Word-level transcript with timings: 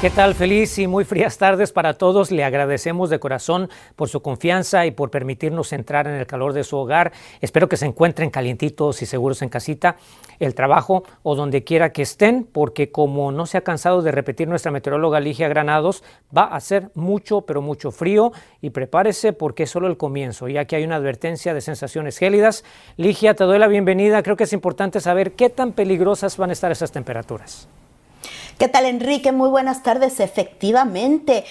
¿Qué 0.00 0.08
tal? 0.08 0.34
Feliz 0.34 0.78
y 0.78 0.86
muy 0.86 1.04
frías 1.04 1.36
tardes 1.36 1.72
para 1.72 1.98
todos. 1.98 2.30
Le 2.30 2.42
agradecemos 2.42 3.10
de 3.10 3.20
corazón 3.20 3.68
por 3.96 4.08
su 4.08 4.22
confianza 4.22 4.86
y 4.86 4.92
por 4.92 5.10
permitirnos 5.10 5.74
entrar 5.74 6.06
en 6.06 6.14
el 6.14 6.26
calor 6.26 6.54
de 6.54 6.64
su 6.64 6.78
hogar. 6.78 7.12
Espero 7.42 7.68
que 7.68 7.76
se 7.76 7.84
encuentren 7.84 8.30
calientitos 8.30 9.02
y 9.02 9.06
seguros 9.06 9.42
en 9.42 9.50
casita, 9.50 9.96
el 10.38 10.54
trabajo 10.54 11.04
o 11.22 11.34
donde 11.34 11.64
quiera 11.64 11.92
que 11.92 12.00
estén, 12.00 12.48
porque 12.50 12.90
como 12.90 13.30
no 13.30 13.44
se 13.44 13.58
ha 13.58 13.60
cansado 13.60 14.00
de 14.00 14.10
repetir 14.10 14.48
nuestra 14.48 14.72
meteoróloga 14.72 15.20
Ligia 15.20 15.48
Granados, 15.48 16.02
va 16.34 16.44
a 16.44 16.60
ser 16.60 16.90
mucho, 16.94 17.42
pero 17.42 17.60
mucho 17.60 17.90
frío 17.90 18.32
y 18.62 18.70
prepárese 18.70 19.34
porque 19.34 19.64
es 19.64 19.70
solo 19.70 19.86
el 19.86 19.98
comienzo, 19.98 20.48
ya 20.48 20.64
que 20.64 20.76
hay 20.76 20.84
una 20.84 20.96
advertencia 20.96 21.52
de 21.52 21.60
sensaciones 21.60 22.16
gélidas. 22.16 22.64
Ligia, 22.96 23.34
te 23.34 23.44
doy 23.44 23.58
la 23.58 23.68
bienvenida. 23.68 24.22
Creo 24.22 24.36
que 24.36 24.44
es 24.44 24.54
importante 24.54 24.98
saber 25.00 25.32
qué 25.32 25.50
tan 25.50 25.72
peligrosas 25.72 26.38
van 26.38 26.48
a 26.48 26.54
estar 26.54 26.72
esas 26.72 26.90
temperaturas. 26.90 27.68
¿Qué 28.58 28.68
tal, 28.68 28.84
Enrique? 28.84 29.32
Muy 29.32 29.48
buenas 29.48 29.82
tardes. 29.82 30.20
Efectivamente, 30.20 31.44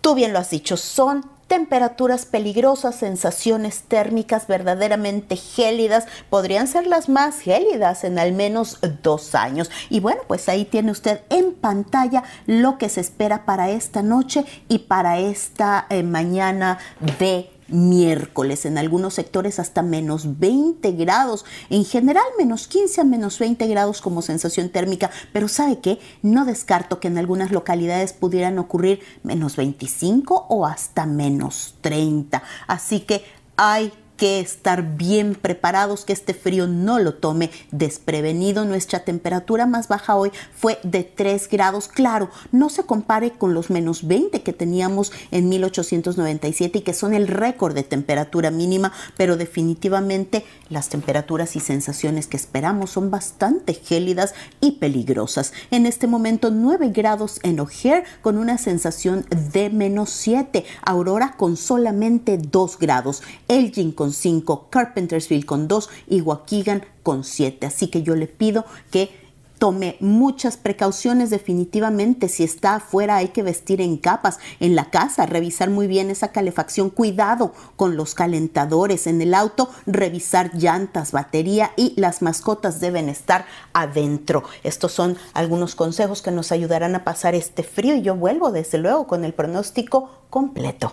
tú 0.00 0.14
bien 0.14 0.32
lo 0.32 0.38
has 0.38 0.50
dicho, 0.50 0.76
son 0.76 1.24
temperaturas 1.52 2.24
peligrosas, 2.24 2.94
sensaciones 2.94 3.82
térmicas 3.82 4.46
verdaderamente 4.46 5.36
gélidas, 5.36 6.06
podrían 6.30 6.66
ser 6.66 6.86
las 6.86 7.10
más 7.10 7.40
gélidas 7.40 8.04
en 8.04 8.18
al 8.18 8.32
menos 8.32 8.78
dos 9.02 9.34
años. 9.34 9.70
Y 9.90 10.00
bueno, 10.00 10.22
pues 10.26 10.48
ahí 10.48 10.64
tiene 10.64 10.90
usted 10.90 11.20
en 11.28 11.52
pantalla 11.52 12.22
lo 12.46 12.78
que 12.78 12.88
se 12.88 13.02
espera 13.02 13.44
para 13.44 13.68
esta 13.68 14.02
noche 14.02 14.46
y 14.68 14.78
para 14.78 15.18
esta 15.18 15.84
eh, 15.90 16.02
mañana 16.02 16.78
de 17.18 17.51
miércoles, 17.72 18.66
en 18.66 18.78
algunos 18.78 19.14
sectores 19.14 19.58
hasta 19.58 19.82
menos 19.82 20.38
20 20.38 20.92
grados, 20.92 21.44
en 21.70 21.84
general 21.84 22.24
menos 22.38 22.68
15 22.68 23.00
a 23.00 23.04
menos 23.04 23.38
20 23.38 23.66
grados 23.66 24.00
como 24.00 24.22
sensación 24.22 24.68
térmica, 24.68 25.10
pero 25.32 25.48
¿sabe 25.48 25.80
qué? 25.80 25.98
No 26.22 26.44
descarto 26.44 27.00
que 27.00 27.08
en 27.08 27.18
algunas 27.18 27.50
localidades 27.50 28.12
pudieran 28.12 28.58
ocurrir 28.58 29.00
menos 29.22 29.56
25 29.56 30.46
o 30.48 30.66
hasta 30.66 31.06
menos 31.06 31.74
30. 31.80 32.42
Así 32.66 33.00
que 33.00 33.24
hay 33.56 33.92
que 34.22 34.38
estar 34.38 34.96
bien 34.96 35.34
preparados, 35.34 36.04
que 36.04 36.12
este 36.12 36.32
frío 36.32 36.68
no 36.68 37.00
lo 37.00 37.14
tome 37.14 37.50
desprevenido. 37.72 38.64
Nuestra 38.64 39.00
temperatura 39.00 39.66
más 39.66 39.88
baja 39.88 40.14
hoy 40.14 40.30
fue 40.54 40.78
de 40.84 41.02
3 41.02 41.48
grados. 41.48 41.88
Claro, 41.88 42.30
no 42.52 42.68
se 42.68 42.84
compare 42.84 43.32
con 43.32 43.52
los 43.52 43.68
menos 43.68 44.06
20 44.06 44.44
que 44.44 44.52
teníamos 44.52 45.10
en 45.32 45.48
1897 45.48 46.78
y 46.78 46.82
que 46.82 46.94
son 46.94 47.14
el 47.14 47.26
récord 47.26 47.74
de 47.74 47.82
temperatura 47.82 48.52
mínima, 48.52 48.92
pero 49.16 49.36
definitivamente 49.36 50.44
las 50.68 50.88
temperaturas 50.88 51.56
y 51.56 51.60
sensaciones 51.60 52.28
que 52.28 52.36
esperamos 52.36 52.90
son 52.90 53.10
bastante 53.10 53.74
gélidas 53.74 54.34
y 54.60 54.78
peligrosas. 54.78 55.52
En 55.72 55.84
este 55.84 56.06
momento 56.06 56.52
9 56.52 56.90
grados 56.90 57.40
en 57.42 57.58
O'Hare 57.58 58.04
con 58.20 58.38
una 58.38 58.56
sensación 58.56 59.26
de 59.52 59.68
menos 59.70 60.10
7. 60.10 60.64
Aurora 60.84 61.34
con 61.36 61.56
solamente 61.56 62.38
2 62.38 62.78
grados. 62.78 63.24
Elgin 63.48 63.90
con 63.90 64.11
5, 64.12 64.68
Carpentersville 64.70 65.46
con 65.46 65.68
2 65.68 65.90
y 66.08 66.20
Waukegan 66.20 66.84
con 67.02 67.24
7. 67.24 67.66
Así 67.66 67.88
que 67.88 68.02
yo 68.02 68.14
le 68.14 68.26
pido 68.26 68.64
que 68.90 69.22
tome 69.62 69.96
muchas 70.00 70.56
precauciones 70.56 71.30
definitivamente. 71.30 72.28
Si 72.28 72.42
está 72.42 72.74
afuera 72.74 73.18
hay 73.18 73.28
que 73.28 73.44
vestir 73.44 73.80
en 73.80 73.96
capas. 73.96 74.40
En 74.58 74.74
la 74.74 74.90
casa 74.90 75.24
revisar 75.24 75.70
muy 75.70 75.86
bien 75.86 76.10
esa 76.10 76.32
calefacción. 76.32 76.90
Cuidado 76.90 77.52
con 77.76 77.96
los 77.96 78.16
calentadores. 78.16 79.06
En 79.06 79.22
el 79.22 79.34
auto 79.34 79.70
revisar 79.86 80.50
llantas, 80.56 81.12
batería 81.12 81.70
y 81.76 81.94
las 81.96 82.22
mascotas 82.22 82.80
deben 82.80 83.08
estar 83.08 83.46
adentro. 83.72 84.42
Estos 84.64 84.90
son 84.90 85.16
algunos 85.32 85.76
consejos 85.76 86.22
que 86.22 86.32
nos 86.32 86.50
ayudarán 86.50 86.96
a 86.96 87.04
pasar 87.04 87.36
este 87.36 87.62
frío 87.62 87.94
y 87.94 88.02
yo 88.02 88.16
vuelvo 88.16 88.50
desde 88.50 88.78
luego 88.78 89.06
con 89.06 89.24
el 89.24 89.32
pronóstico 89.32 90.10
completo. 90.28 90.92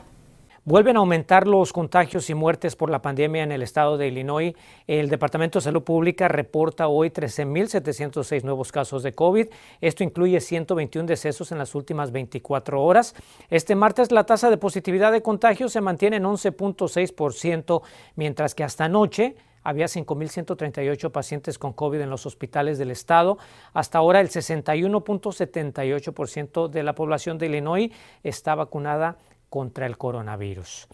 Vuelven 0.69 0.97
a 0.97 0.99
aumentar 0.99 1.47
los 1.47 1.73
contagios 1.73 2.29
y 2.29 2.35
muertes 2.35 2.75
por 2.75 2.91
la 2.91 3.01
pandemia 3.01 3.41
en 3.41 3.51
el 3.51 3.63
estado 3.63 3.97
de 3.97 4.07
Illinois. 4.07 4.53
El 4.85 5.09
Departamento 5.09 5.57
de 5.57 5.63
Salud 5.63 5.81
Pública 5.81 6.27
reporta 6.27 6.89
hoy 6.89 7.09
13.706 7.09 8.43
nuevos 8.43 8.71
casos 8.71 9.01
de 9.01 9.13
COVID. 9.13 9.47
Esto 9.81 10.03
incluye 10.03 10.39
121 10.39 11.07
decesos 11.07 11.51
en 11.51 11.57
las 11.57 11.73
últimas 11.73 12.11
24 12.11 12.83
horas. 12.83 13.15
Este 13.49 13.73
martes 13.73 14.11
la 14.11 14.25
tasa 14.25 14.51
de 14.51 14.57
positividad 14.57 15.11
de 15.11 15.23
contagios 15.23 15.71
se 15.71 15.81
mantiene 15.81 16.17
en 16.17 16.25
11.6%, 16.25 17.81
mientras 18.15 18.53
que 18.53 18.63
hasta 18.63 18.85
anoche 18.85 19.37
había 19.63 19.87
5.138 19.87 21.11
pacientes 21.11 21.57
con 21.57 21.73
COVID 21.73 22.01
en 22.01 22.11
los 22.11 22.27
hospitales 22.27 22.77
del 22.77 22.91
estado. 22.91 23.39
Hasta 23.73 23.97
ahora 23.97 24.21
el 24.21 24.29
61.78% 24.29 26.67
de 26.67 26.83
la 26.83 26.93
población 26.93 27.39
de 27.39 27.47
Illinois 27.47 27.91
está 28.21 28.53
vacunada 28.53 29.17
contra 29.49 29.85
el 29.85 29.97
coronavirus. 29.97 30.87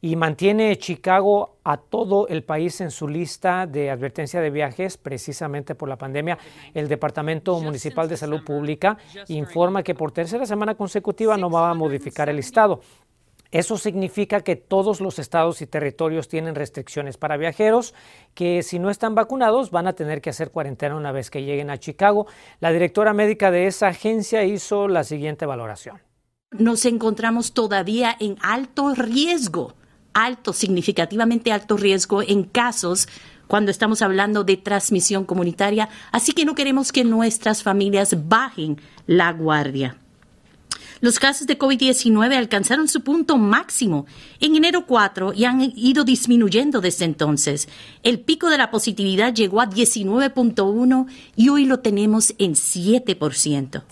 Y 0.00 0.16
mantiene 0.16 0.76
Chicago 0.76 1.56
a 1.64 1.78
todo 1.78 2.28
el 2.28 2.44
país 2.44 2.78
en 2.82 2.90
su 2.90 3.08
lista 3.08 3.64
de 3.66 3.90
advertencia 3.90 4.38
de 4.42 4.50
viajes 4.50 4.98
precisamente 4.98 5.74
por 5.74 5.88
la 5.88 5.96
pandemia. 5.96 6.36
El 6.74 6.88
Departamento 6.88 7.58
Municipal 7.58 8.06
de 8.06 8.18
Salud 8.18 8.44
Pública 8.44 8.98
informa 9.28 9.82
que 9.82 9.94
por 9.94 10.12
tercera 10.12 10.44
semana 10.44 10.74
consecutiva 10.74 11.38
no 11.38 11.48
va 11.48 11.70
a 11.70 11.74
modificar 11.74 12.28
el 12.28 12.36
listado. 12.36 12.80
Eso 13.50 13.78
significa 13.78 14.40
que 14.40 14.56
todos 14.56 15.00
los 15.00 15.18
estados 15.18 15.62
y 15.62 15.66
territorios 15.66 16.28
tienen 16.28 16.54
restricciones 16.54 17.16
para 17.16 17.36
viajeros 17.36 17.94
que 18.34 18.62
si 18.62 18.78
no 18.78 18.90
están 18.90 19.14
vacunados 19.14 19.70
van 19.70 19.86
a 19.86 19.92
tener 19.92 20.20
que 20.20 20.30
hacer 20.30 20.50
cuarentena 20.50 20.96
una 20.96 21.12
vez 21.12 21.30
que 21.30 21.44
lleguen 21.44 21.70
a 21.70 21.78
Chicago. 21.78 22.26
La 22.60 22.72
directora 22.72 23.14
médica 23.14 23.50
de 23.50 23.68
esa 23.68 23.86
agencia 23.86 24.42
hizo 24.42 24.86
la 24.88 25.04
siguiente 25.04 25.46
valoración 25.46 26.13
nos 26.58 26.84
encontramos 26.84 27.52
todavía 27.52 28.16
en 28.18 28.36
alto 28.40 28.94
riesgo, 28.94 29.74
alto, 30.12 30.52
significativamente 30.52 31.52
alto 31.52 31.76
riesgo 31.76 32.22
en 32.22 32.44
casos 32.44 33.08
cuando 33.46 33.70
estamos 33.70 34.02
hablando 34.02 34.44
de 34.44 34.56
transmisión 34.56 35.24
comunitaria, 35.24 35.88
así 36.12 36.32
que 36.32 36.44
no 36.44 36.54
queremos 36.54 36.92
que 36.92 37.04
nuestras 37.04 37.62
familias 37.62 38.28
bajen 38.28 38.80
la 39.06 39.32
guardia. 39.32 39.98
Los 41.00 41.18
casos 41.18 41.46
de 41.46 41.58
COVID-19 41.58 42.34
alcanzaron 42.34 42.88
su 42.88 43.02
punto 43.02 43.36
máximo 43.36 44.06
en 44.40 44.56
enero 44.56 44.86
4 44.86 45.34
y 45.34 45.44
han 45.44 45.60
ido 45.76 46.04
disminuyendo 46.04 46.80
desde 46.80 47.04
entonces. 47.04 47.68
El 48.02 48.20
pico 48.20 48.48
de 48.48 48.56
la 48.56 48.70
positividad 48.70 49.34
llegó 49.34 49.60
a 49.60 49.68
19.1 49.68 51.06
y 51.36 51.48
hoy 51.50 51.66
lo 51.66 51.80
tenemos 51.80 52.34
en 52.38 52.54
7%. 52.54 53.82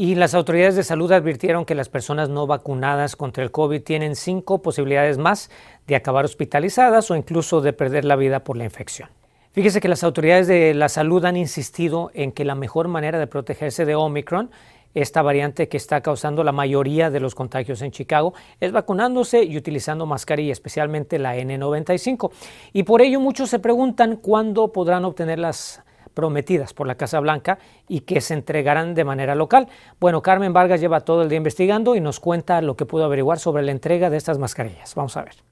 Y 0.00 0.14
las 0.14 0.32
autoridades 0.34 0.76
de 0.76 0.84
salud 0.84 1.10
advirtieron 1.10 1.64
que 1.64 1.74
las 1.74 1.88
personas 1.88 2.28
no 2.28 2.46
vacunadas 2.46 3.16
contra 3.16 3.42
el 3.42 3.50
COVID 3.50 3.82
tienen 3.82 4.14
cinco 4.14 4.62
posibilidades 4.62 5.18
más 5.18 5.50
de 5.88 5.96
acabar 5.96 6.24
hospitalizadas 6.24 7.10
o 7.10 7.16
incluso 7.16 7.60
de 7.60 7.72
perder 7.72 8.04
la 8.04 8.14
vida 8.14 8.44
por 8.44 8.56
la 8.56 8.62
infección. 8.62 9.08
Fíjese 9.50 9.80
que 9.80 9.88
las 9.88 10.04
autoridades 10.04 10.46
de 10.46 10.72
la 10.72 10.88
salud 10.88 11.24
han 11.24 11.36
insistido 11.36 12.12
en 12.14 12.30
que 12.30 12.44
la 12.44 12.54
mejor 12.54 12.86
manera 12.86 13.18
de 13.18 13.26
protegerse 13.26 13.84
de 13.84 13.96
Omicron, 13.96 14.52
esta 14.94 15.20
variante 15.20 15.68
que 15.68 15.76
está 15.76 16.00
causando 16.00 16.44
la 16.44 16.52
mayoría 16.52 17.10
de 17.10 17.18
los 17.18 17.34
contagios 17.34 17.82
en 17.82 17.90
Chicago, 17.90 18.34
es 18.60 18.70
vacunándose 18.70 19.42
y 19.42 19.56
utilizando 19.56 20.06
mascarilla, 20.06 20.52
especialmente 20.52 21.18
la 21.18 21.36
N95. 21.36 22.30
Y 22.72 22.84
por 22.84 23.02
ello 23.02 23.18
muchos 23.18 23.50
se 23.50 23.58
preguntan 23.58 24.14
cuándo 24.14 24.70
podrán 24.70 25.04
obtener 25.04 25.40
las 25.40 25.82
prometidas 26.18 26.74
por 26.74 26.88
la 26.88 26.96
Casa 26.96 27.20
Blanca 27.20 27.60
y 27.86 28.00
que 28.00 28.20
se 28.20 28.34
entregarán 28.34 28.92
de 28.96 29.04
manera 29.04 29.36
local. 29.36 29.68
Bueno, 30.00 30.20
Carmen 30.20 30.52
Vargas 30.52 30.80
lleva 30.80 31.02
todo 31.02 31.22
el 31.22 31.28
día 31.28 31.36
investigando 31.36 31.94
y 31.94 32.00
nos 32.00 32.18
cuenta 32.18 32.60
lo 32.60 32.74
que 32.74 32.86
pudo 32.86 33.04
averiguar 33.04 33.38
sobre 33.38 33.62
la 33.62 33.70
entrega 33.70 34.10
de 34.10 34.16
estas 34.16 34.36
mascarillas. 34.36 34.96
Vamos 34.96 35.16
a 35.16 35.22
ver. 35.22 35.47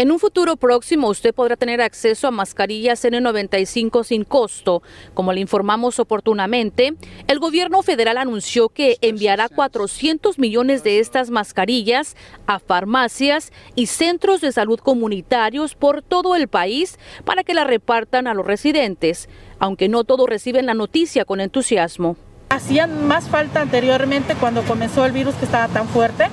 En 0.00 0.12
un 0.12 0.20
futuro 0.20 0.56
próximo 0.56 1.08
usted 1.08 1.34
podrá 1.34 1.56
tener 1.56 1.80
acceso 1.80 2.28
a 2.28 2.30
mascarillas 2.30 3.04
N95 3.04 4.04
sin 4.04 4.22
costo. 4.22 4.80
Como 5.12 5.32
le 5.32 5.40
informamos 5.40 5.98
oportunamente, 5.98 6.94
el 7.26 7.40
gobierno 7.40 7.82
federal 7.82 8.16
anunció 8.16 8.68
que 8.68 8.98
enviará 9.00 9.48
400 9.48 10.38
millones 10.38 10.84
de 10.84 11.00
estas 11.00 11.30
mascarillas 11.30 12.14
a 12.46 12.60
farmacias 12.60 13.50
y 13.74 13.86
centros 13.86 14.40
de 14.40 14.52
salud 14.52 14.78
comunitarios 14.78 15.74
por 15.74 16.02
todo 16.02 16.36
el 16.36 16.46
país 16.46 16.96
para 17.24 17.42
que 17.42 17.54
la 17.54 17.64
repartan 17.64 18.28
a 18.28 18.34
los 18.34 18.46
residentes, 18.46 19.28
aunque 19.58 19.88
no 19.88 20.04
todos 20.04 20.28
reciben 20.28 20.66
la 20.66 20.74
noticia 20.74 21.24
con 21.24 21.40
entusiasmo. 21.40 22.16
Hacían 22.50 23.08
más 23.08 23.28
falta 23.28 23.62
anteriormente 23.62 24.36
cuando 24.36 24.62
comenzó 24.62 25.04
el 25.04 25.10
virus 25.10 25.34
que 25.34 25.46
estaba 25.46 25.66
tan 25.66 25.88
fuerte 25.88 26.28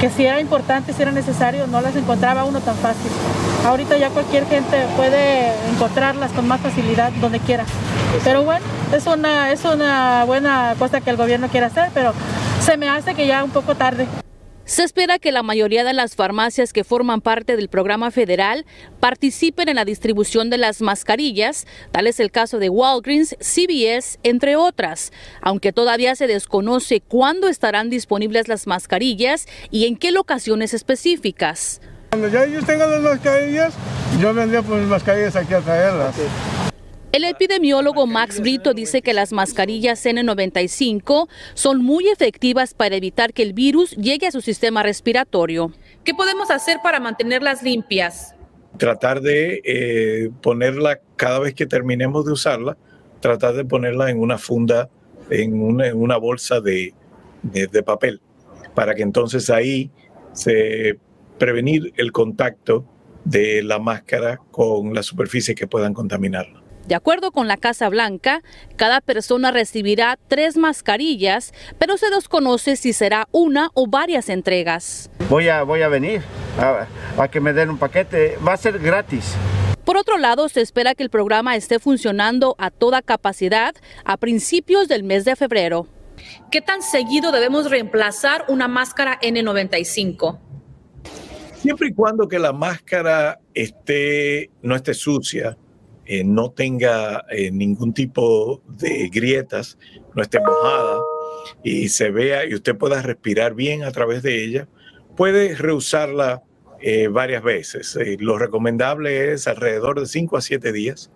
que 0.00 0.10
si 0.10 0.24
era 0.24 0.40
importante, 0.40 0.92
si 0.92 1.02
era 1.02 1.10
necesario, 1.10 1.66
no 1.66 1.80
las 1.80 1.96
encontraba 1.96 2.44
uno 2.44 2.60
tan 2.60 2.76
fácil. 2.76 3.10
Ahorita 3.64 3.96
ya 3.96 4.10
cualquier 4.10 4.46
gente 4.46 4.86
puede 4.96 5.52
encontrarlas 5.70 6.30
con 6.32 6.46
más 6.46 6.60
facilidad 6.60 7.12
donde 7.20 7.40
quiera. 7.40 7.64
Pero 8.24 8.44
bueno, 8.44 8.64
es 8.92 9.06
una, 9.06 9.52
es 9.52 9.64
una 9.64 10.24
buena 10.24 10.74
cosa 10.78 11.00
que 11.00 11.10
el 11.10 11.16
gobierno 11.16 11.48
quiere 11.48 11.66
hacer, 11.66 11.90
pero 11.94 12.12
se 12.60 12.76
me 12.76 12.88
hace 12.88 13.14
que 13.14 13.26
ya 13.26 13.42
un 13.42 13.50
poco 13.50 13.74
tarde. 13.74 14.06
Se 14.66 14.82
espera 14.82 15.20
que 15.20 15.30
la 15.30 15.44
mayoría 15.44 15.84
de 15.84 15.92
las 15.92 16.16
farmacias 16.16 16.72
que 16.72 16.82
forman 16.82 17.20
parte 17.20 17.54
del 17.54 17.68
programa 17.68 18.10
federal 18.10 18.66
participen 18.98 19.68
en 19.68 19.76
la 19.76 19.84
distribución 19.84 20.50
de 20.50 20.58
las 20.58 20.82
mascarillas, 20.82 21.68
tal 21.92 22.08
es 22.08 22.18
el 22.18 22.32
caso 22.32 22.58
de 22.58 22.68
Walgreens, 22.68 23.36
CVS, 23.38 24.18
entre 24.24 24.56
otras, 24.56 25.12
aunque 25.40 25.72
todavía 25.72 26.16
se 26.16 26.26
desconoce 26.26 27.00
cuándo 27.00 27.46
estarán 27.46 27.90
disponibles 27.90 28.48
las 28.48 28.66
mascarillas 28.66 29.46
y 29.70 29.86
en 29.86 29.96
qué 29.96 30.10
locaciones 30.10 30.74
específicas. 30.74 31.80
Cuando 32.10 32.26
ya 32.26 32.42
ellos 32.42 32.66
tengan 32.66 32.90
las 32.90 33.02
mascarillas, 33.02 33.72
yo 34.20 34.34
vendría 34.34 34.62
por 34.62 34.78
mis 34.78 34.88
mascarillas 34.88 35.36
aquí 35.36 35.54
a 35.54 35.60
traerlas. 35.60 36.16
El 37.12 37.24
epidemiólogo 37.24 38.06
Max 38.06 38.40
Brito 38.40 38.74
dice 38.74 39.00
que 39.00 39.14
las 39.14 39.32
mascarillas 39.32 40.04
N95 40.04 41.28
son 41.54 41.82
muy 41.82 42.08
efectivas 42.08 42.74
para 42.74 42.96
evitar 42.96 43.32
que 43.32 43.42
el 43.42 43.52
virus 43.52 43.92
llegue 43.92 44.26
a 44.26 44.32
su 44.32 44.40
sistema 44.40 44.82
respiratorio. 44.82 45.72
¿Qué 46.04 46.14
podemos 46.14 46.50
hacer 46.50 46.78
para 46.82 47.00
mantenerlas 47.00 47.62
limpias? 47.62 48.34
Tratar 48.76 49.22
de 49.22 49.62
eh, 49.64 50.30
ponerla 50.42 51.00
cada 51.16 51.38
vez 51.38 51.54
que 51.54 51.64
terminemos 51.64 52.26
de 52.26 52.32
usarla, 52.32 52.76
tratar 53.20 53.54
de 53.54 53.64
ponerla 53.64 54.10
en 54.10 54.20
una 54.20 54.36
funda, 54.36 54.90
en 55.30 55.62
una, 55.62 56.16
bolsa 56.18 56.60
de, 56.60 56.92
de 57.42 57.82
papel, 57.82 58.20
para 58.74 58.94
que 58.94 59.02
entonces 59.02 59.48
ahí 59.48 59.90
se 60.32 60.98
prevenir 61.38 61.92
el 61.96 62.12
contacto 62.12 62.84
de 63.24 63.62
la 63.62 63.78
máscara 63.78 64.38
con 64.50 64.94
la 64.94 65.02
superficie 65.02 65.54
que 65.54 65.66
puedan 65.66 65.94
contaminarla. 65.94 66.65
De 66.86 66.94
acuerdo 66.94 67.32
con 67.32 67.48
la 67.48 67.56
Casa 67.56 67.88
Blanca, 67.88 68.42
cada 68.76 69.00
persona 69.00 69.50
recibirá 69.50 70.16
tres 70.28 70.56
mascarillas, 70.56 71.52
pero 71.78 71.96
se 71.96 72.10
desconoce 72.10 72.76
si 72.76 72.92
será 72.92 73.26
una 73.32 73.70
o 73.74 73.88
varias 73.88 74.28
entregas. 74.28 75.10
Voy 75.28 75.48
a, 75.48 75.64
voy 75.64 75.82
a 75.82 75.88
venir 75.88 76.22
a, 77.18 77.26
que 77.28 77.40
me 77.40 77.52
den 77.52 77.70
un 77.70 77.78
paquete. 77.78 78.38
Va 78.46 78.52
a 78.52 78.56
ser 78.56 78.78
gratis. 78.78 79.34
Por 79.84 79.96
otro 79.96 80.16
lado, 80.16 80.48
se 80.48 80.60
espera 80.60 80.94
que 80.94 81.02
el 81.02 81.10
programa 81.10 81.56
esté 81.56 81.80
funcionando 81.80 82.54
a 82.58 82.70
toda 82.70 83.02
capacidad 83.02 83.74
a 84.04 84.16
principios 84.16 84.86
del 84.86 85.02
mes 85.02 85.24
de 85.24 85.34
febrero. 85.34 85.88
¿Qué 86.52 86.60
tan 86.60 86.82
seguido 86.82 87.32
debemos 87.32 87.68
reemplazar 87.68 88.44
una 88.48 88.68
máscara 88.68 89.18
N95? 89.20 90.38
Siempre 91.56 91.88
y 91.88 91.94
cuando 91.94 92.28
que 92.28 92.38
la 92.38 92.52
máscara 92.52 93.40
esté, 93.54 94.50
no 94.62 94.76
esté 94.76 94.94
sucia, 94.94 95.56
eh, 96.06 96.22
no 96.24 96.52
tenga 96.52 97.24
eh, 97.30 97.50
ningún 97.50 97.92
tipo 97.92 98.62
de 98.68 99.08
grietas, 99.08 99.76
no 100.14 100.22
esté 100.22 100.38
mojada 100.40 101.00
y 101.64 101.88
se 101.88 102.10
vea 102.10 102.44
y 102.44 102.54
usted 102.54 102.76
pueda 102.76 103.02
respirar 103.02 103.54
bien 103.54 103.82
a 103.82 103.90
través 103.90 104.22
de 104.22 104.44
ella, 104.44 104.68
puede 105.16 105.54
reusarla 105.56 106.42
eh, 106.80 107.08
varias 107.08 107.42
veces. 107.42 107.98
lo 108.20 108.38
recomendable 108.38 109.32
es 109.32 109.48
alrededor 109.48 109.98
de 109.98 110.06
5 110.06 110.36
a 110.36 110.40
7 110.40 110.72
días. 110.72 111.10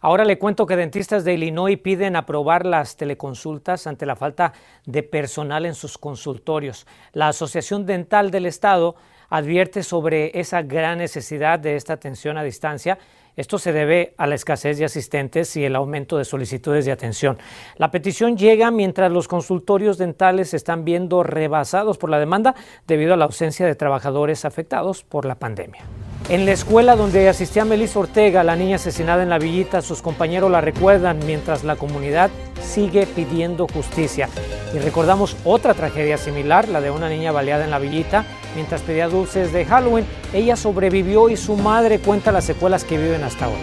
Ahora 0.00 0.24
le 0.24 0.38
cuento 0.38 0.66
que 0.66 0.76
dentistas 0.76 1.24
de 1.24 1.34
Illinois 1.34 1.78
piden 1.78 2.16
aprobar 2.16 2.66
las 2.66 2.96
teleconsultas 2.96 3.86
ante 3.86 4.06
la 4.06 4.14
falta 4.14 4.52
de 4.84 5.02
personal 5.02 5.64
en 5.64 5.74
sus 5.74 5.96
consultorios. 5.96 6.86
La 7.12 7.28
Asociación 7.28 7.86
Dental 7.86 8.30
del 8.30 8.46
Estado 8.46 8.94
advierte 9.28 9.82
sobre 9.82 10.38
esa 10.38 10.62
gran 10.62 10.98
necesidad 10.98 11.58
de 11.58 11.76
esta 11.76 11.94
atención 11.94 12.38
a 12.38 12.44
distancia 12.44 12.98
esto 13.36 13.58
se 13.58 13.72
debe 13.72 14.14
a 14.16 14.26
la 14.26 14.34
escasez 14.34 14.78
de 14.78 14.86
asistentes 14.86 15.56
y 15.56 15.64
el 15.64 15.76
aumento 15.76 16.16
de 16.16 16.24
solicitudes 16.24 16.86
de 16.86 16.92
atención. 16.92 17.38
La 17.76 17.90
petición 17.90 18.36
llega 18.36 18.70
mientras 18.70 19.12
los 19.12 19.28
consultorios 19.28 19.98
dentales 19.98 20.50
se 20.50 20.56
están 20.56 20.84
viendo 20.84 21.22
rebasados 21.22 21.98
por 21.98 22.10
la 22.10 22.18
demanda 22.18 22.54
debido 22.86 23.14
a 23.14 23.16
la 23.16 23.26
ausencia 23.26 23.66
de 23.66 23.74
trabajadores 23.74 24.44
afectados 24.44 25.04
por 25.04 25.26
la 25.26 25.34
pandemia. 25.34 25.84
En 26.28 26.44
la 26.44 26.50
escuela 26.50 26.96
donde 26.96 27.28
asistía 27.28 27.64
Melissa 27.64 28.00
Ortega, 28.00 28.42
la 28.42 28.56
niña 28.56 28.76
asesinada 28.76 29.22
en 29.22 29.28
la 29.28 29.38
villita, 29.38 29.80
sus 29.80 30.02
compañeros 30.02 30.50
la 30.50 30.60
recuerdan 30.60 31.20
mientras 31.24 31.62
la 31.62 31.76
comunidad 31.76 32.30
sigue 32.60 33.06
pidiendo 33.06 33.68
justicia. 33.72 34.28
Y 34.74 34.78
recordamos 34.80 35.36
otra 35.44 35.72
tragedia 35.74 36.18
similar, 36.18 36.68
la 36.68 36.80
de 36.80 36.90
una 36.90 37.08
niña 37.08 37.30
baleada 37.30 37.64
en 37.64 37.70
la 37.70 37.78
villita 37.78 38.24
mientras 38.56 38.80
pedía 38.82 39.06
dulces 39.06 39.52
de 39.52 39.64
Halloween. 39.66 40.04
Ella 40.32 40.56
sobrevivió 40.56 41.28
y 41.28 41.36
su 41.36 41.54
madre 41.54 42.00
cuenta 42.00 42.32
las 42.32 42.44
secuelas 42.44 42.82
que 42.82 42.98
viven 42.98 43.22
hasta 43.22 43.46
hoy. 43.46 43.60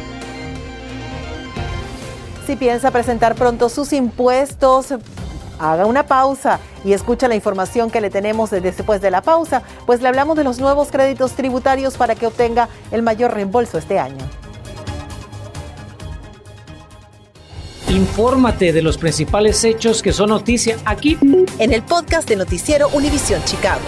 Si 2.47 2.55
piensa 2.55 2.91
presentar 2.91 3.35
pronto 3.35 3.67
sus 3.67 3.91
impuestos, 3.91 4.93
haga 5.59 5.85
una 5.85 6.05
pausa 6.05 6.59
y 6.83 6.93
escucha 6.93 7.27
la 7.27 7.35
información 7.35 7.89
que 7.89 8.01
le 8.01 8.09
tenemos 8.09 8.49
después 8.49 9.01
de 9.01 9.11
la 9.11 9.21
pausa, 9.21 9.63
pues 9.85 10.01
le 10.01 10.07
hablamos 10.07 10.35
de 10.37 10.43
los 10.43 10.59
nuevos 10.59 10.89
créditos 10.89 11.33
tributarios 11.33 11.95
para 11.97 12.15
que 12.15 12.27
obtenga 12.27 12.69
el 12.91 13.01
mayor 13.01 13.33
reembolso 13.33 13.77
este 13.77 13.99
año. 13.99 14.25
Infórmate 17.89 18.73
de 18.73 18.81
los 18.81 18.97
principales 18.97 19.63
hechos 19.63 20.01
que 20.01 20.13
son 20.13 20.29
noticia 20.29 20.77
aquí 20.83 21.17
en 21.59 21.73
el 21.73 21.83
podcast 21.83 22.27
de 22.27 22.35
Noticiero 22.35 22.89
Univisión 22.89 23.43
Chicago. 23.45 23.81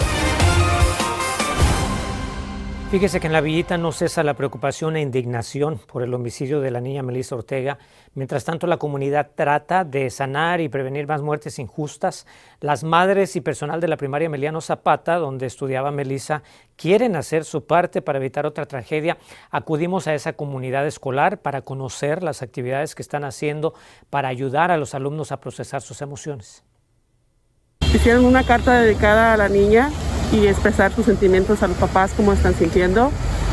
Fíjese 2.88 3.18
que 3.18 3.26
en 3.26 3.32
la 3.32 3.40
villita 3.40 3.76
no 3.76 3.90
cesa 3.90 4.22
la 4.22 4.34
preocupación 4.34 4.94
e 4.94 5.00
indignación 5.00 5.80
por 5.88 6.04
el 6.04 6.14
homicidio 6.14 6.60
de 6.60 6.70
la 6.70 6.80
niña 6.80 7.02
Melissa 7.02 7.34
Ortega. 7.34 7.78
Mientras 8.14 8.44
tanto, 8.44 8.68
la 8.68 8.76
comunidad 8.76 9.32
trata 9.34 9.82
de 9.82 10.08
sanar 10.08 10.60
y 10.60 10.68
prevenir 10.68 11.08
más 11.08 11.20
muertes 11.20 11.58
injustas. 11.58 12.28
Las 12.60 12.84
madres 12.84 13.34
y 13.34 13.40
personal 13.40 13.80
de 13.80 13.88
la 13.88 13.96
primaria 13.96 14.26
Emiliano 14.26 14.60
Zapata, 14.60 15.16
donde 15.16 15.46
estudiaba 15.46 15.90
Melissa, 15.90 16.44
quieren 16.76 17.16
hacer 17.16 17.44
su 17.44 17.66
parte 17.66 18.02
para 18.02 18.20
evitar 18.20 18.46
otra 18.46 18.66
tragedia. 18.66 19.18
Acudimos 19.50 20.06
a 20.06 20.14
esa 20.14 20.34
comunidad 20.34 20.86
escolar 20.86 21.38
para 21.42 21.62
conocer 21.62 22.22
las 22.22 22.40
actividades 22.40 22.94
que 22.94 23.02
están 23.02 23.24
haciendo 23.24 23.74
para 24.10 24.28
ayudar 24.28 24.70
a 24.70 24.76
los 24.76 24.94
alumnos 24.94 25.32
a 25.32 25.40
procesar 25.40 25.82
sus 25.82 26.02
emociones. 26.02 26.62
Hicieron 27.80 28.24
una 28.24 28.44
carta 28.44 28.80
dedicada 28.80 29.34
a 29.34 29.36
la 29.36 29.48
niña 29.48 29.90
y 30.32 30.46
expresar 30.46 30.92
sus 30.92 31.06
sentimientos 31.06 31.62
a 31.62 31.68
los 31.68 31.76
papás, 31.76 32.12
cómo 32.16 32.32
están 32.32 32.54
sintiendo. 32.54 33.10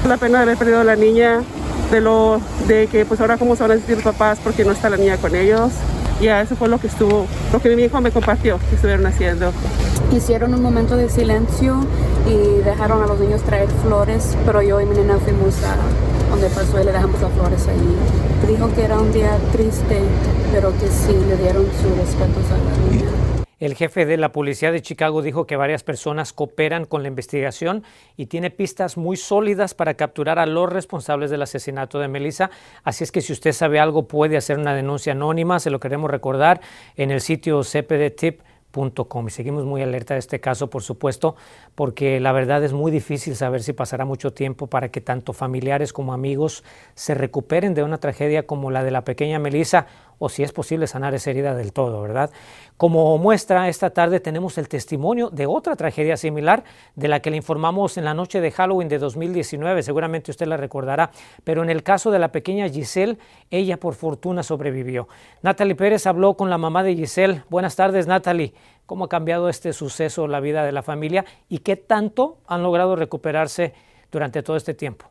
La 0.08 0.18
pena 0.18 0.40
de 0.40 0.44
haber 0.44 0.58
perdido 0.58 0.80
a 0.80 0.84
la 0.84 0.96
niña, 0.96 1.42
de 1.92 2.02
lo 2.02 2.42
de 2.68 2.88
que 2.88 3.06
pues 3.06 3.22
ahora 3.22 3.38
cómo 3.38 3.56
se 3.56 3.64
van 3.64 3.72
a 3.72 3.76
sentir 3.76 3.96
los 3.96 4.04
papás 4.04 4.40
porque 4.44 4.66
no 4.66 4.72
está 4.72 4.90
la 4.90 4.98
niña 4.98 5.18
con 5.18 5.36
ellos. 5.36 5.72
Y 6.22 6.28
a 6.28 6.42
eso 6.42 6.56
fue 6.56 6.70
lo 6.70 6.80
que 6.80 6.88
estuvo, 6.88 7.26
lo 7.52 7.60
que 7.60 7.76
mi 7.76 7.84
hijo 7.84 8.00
me 8.00 8.12
compartió 8.12 8.60
que 8.70 8.76
estuvieron 8.76 9.06
haciendo. 9.06 9.52
Hicieron 10.12 10.54
un 10.54 10.62
momento 10.62 10.96
de 10.96 11.10
silencio 11.10 11.86
y 12.28 12.62
dejaron 12.64 13.04
a 13.04 13.08
los 13.08 13.20
niños 13.20 13.42
traer 13.42 13.68
flores, 13.84 14.38
pero 14.46 14.62
yo 14.62 14.80
y 14.80 14.86
mi 14.86 14.96
nena 14.96 15.18
fuimos 15.18 15.56
a 15.64 15.76
donde 16.30 16.48
pasó 16.50 16.80
y 16.80 16.86
le 16.86 16.92
dejamos 16.92 17.22
las 17.22 17.32
flores 17.32 17.68
ahí. 17.68 18.48
Dijo 18.48 18.74
que 18.74 18.84
era 18.84 19.00
un 19.00 19.12
día 19.12 19.38
triste, 19.52 20.00
pero 20.52 20.72
que 20.78 20.88
sí 20.88 21.14
le 21.28 21.38
dieron 21.38 21.66
sus 21.82 21.98
respetos 21.98 22.46
a 22.52 22.58
la 22.58 22.92
niña. 22.92 23.23
El 23.64 23.76
jefe 23.76 24.06
de 24.06 24.18
la 24.18 24.34
policía 24.34 24.74
de 24.74 24.82
Chicago 24.82 25.22
dijo 25.22 25.48
que 25.48 25.56
varias 25.56 25.84
personas 25.84 26.34
cooperan 26.34 26.84
con 26.84 27.02
la 27.02 27.08
investigación 27.08 27.86
y 28.18 28.26
tiene 28.26 28.50
pistas 28.50 28.98
muy 28.98 29.16
sólidas 29.16 29.74
para 29.74 29.94
capturar 29.94 30.38
a 30.38 30.46
los 30.46 30.70
responsables 30.70 31.32
del 31.32 31.44
asesinato 31.44 31.98
de 32.00 32.10
Melissa. 32.10 32.52
Así 32.84 33.06
es 33.06 33.14
que 33.14 33.22
si 33.22 33.32
usted 33.32 33.54
sabe 33.54 33.80
algo 33.80 34.06
puede 34.06 34.36
hacer 34.36 34.60
una 34.60 34.76
denuncia 34.76 35.14
anónima, 35.14 35.62
se 35.62 35.70
lo 35.70 35.80
queremos 35.80 36.12
recordar 36.12 36.60
en 36.98 37.10
el 37.10 37.22
sitio 37.22 37.64
cpdtip.com. 37.64 39.28
Y 39.28 39.32
seguimos 39.32 39.64
muy 39.64 39.82
alerta 39.82 40.16
de 40.16 40.20
este 40.20 40.42
caso, 40.42 40.70
por 40.70 40.84
supuesto, 40.84 41.38
porque 41.74 42.20
la 42.20 42.34
verdad 42.34 42.66
es 42.66 42.74
muy 42.74 42.92
difícil 42.92 43.38
saber 43.38 43.64
si 43.64 43.72
pasará 43.72 44.04
mucho 44.04 44.34
tiempo 44.34 44.68
para 44.68 44.90
que 44.90 45.00
tanto 45.00 45.32
familiares 45.32 45.94
como 45.94 46.12
amigos 46.12 46.66
se 46.96 47.14
recuperen 47.16 47.76
de 47.76 47.84
una 47.84 48.00
tragedia 48.00 48.46
como 48.46 48.72
la 48.72 48.84
de 48.84 48.92
la 48.92 49.06
pequeña 49.06 49.40
Melissa 49.40 49.88
o 50.24 50.30
si 50.30 50.42
es 50.42 50.54
posible 50.54 50.88
sanar 50.88 51.14
esa 51.14 51.32
herida 51.32 51.54
del 51.54 51.74
todo, 51.74 52.02
¿verdad? 52.02 52.32
Como 52.78 53.18
muestra, 53.18 53.68
esta 53.68 53.90
tarde 53.90 54.22
tenemos 54.22 54.58
el 54.58 54.70
testimonio 54.70 55.30
de 55.30 55.48
otra 55.48 55.76
tragedia 55.76 56.16
similar 56.16 56.64
de 56.96 57.10
la 57.10 57.20
que 57.20 57.30
le 57.30 57.36
informamos 57.36 57.98
en 57.98 58.06
la 58.06 58.14
noche 58.14 58.40
de 58.40 58.50
Halloween 58.50 58.88
de 58.88 59.00
2019, 59.00 59.84
seguramente 59.84 60.32
usted 60.32 60.48
la 60.48 60.56
recordará, 60.56 61.12
pero 61.44 61.62
en 61.62 61.70
el 61.70 61.84
caso 61.84 62.10
de 62.10 62.20
la 62.20 62.32
pequeña 62.32 62.70
Giselle, 62.70 63.18
ella 63.52 63.78
por 63.78 63.96
fortuna 63.96 64.44
sobrevivió. 64.44 65.10
Natalie 65.42 65.76
Pérez 65.76 66.08
habló 66.08 66.36
con 66.36 66.50
la 66.50 66.58
mamá 66.58 66.84
de 66.84 66.96
Giselle. 66.96 67.44
Buenas 67.50 67.76
tardes, 67.76 68.08
Natalie. 68.08 68.54
¿Cómo 68.86 69.06
ha 69.06 69.10
cambiado 69.10 69.50
este 69.50 69.74
suceso 69.74 70.28
la 70.28 70.40
vida 70.40 70.64
de 70.64 70.72
la 70.72 70.84
familia 70.84 71.26
y 71.50 71.60
qué 71.60 71.76
tanto 71.76 72.38
han 72.48 72.64
logrado 72.64 72.96
recuperarse 72.96 73.74
durante 74.14 74.44
todo 74.44 74.56
este 74.56 74.74
tiempo. 74.74 75.08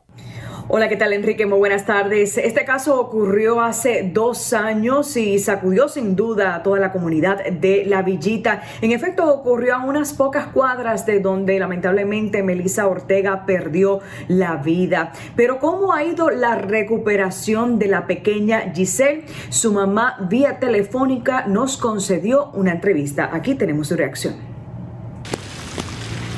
Hola, 0.69 0.87
¿qué 0.87 0.95
tal 0.95 1.11
Enrique? 1.11 1.45
Muy 1.45 1.59
buenas 1.59 1.85
tardes. 1.85 2.37
Este 2.37 2.63
caso 2.63 2.97
ocurrió 2.97 3.59
hace 3.59 4.09
dos 4.13 4.53
años 4.53 5.17
y 5.17 5.37
sacudió 5.37 5.89
sin 5.89 6.15
duda 6.15 6.55
a 6.55 6.63
toda 6.63 6.79
la 6.79 6.93
comunidad 6.93 7.43
de 7.45 7.83
La 7.85 8.01
Villita. 8.01 8.63
En 8.81 8.93
efecto, 8.93 9.31
ocurrió 9.31 9.75
a 9.75 9.83
unas 9.83 10.13
pocas 10.13 10.47
cuadras 10.47 11.05
de 11.05 11.19
donde 11.19 11.59
lamentablemente 11.59 12.43
Melissa 12.43 12.87
Ortega 12.87 13.45
perdió 13.45 13.99
la 14.29 14.55
vida. 14.55 15.11
Pero 15.35 15.59
¿cómo 15.59 15.93
ha 15.93 16.05
ido 16.05 16.29
la 16.29 16.55
recuperación 16.55 17.77
de 17.77 17.87
la 17.87 18.07
pequeña 18.07 18.71
Giselle? 18.73 19.25
Su 19.49 19.73
mamá 19.73 20.15
vía 20.29 20.59
telefónica 20.59 21.45
nos 21.45 21.75
concedió 21.75 22.51
una 22.53 22.71
entrevista. 22.71 23.29
Aquí 23.33 23.55
tenemos 23.55 23.89
su 23.89 23.97
reacción. 23.97 24.52